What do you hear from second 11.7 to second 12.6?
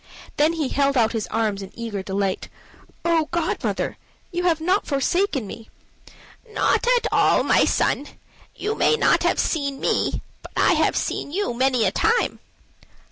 a time."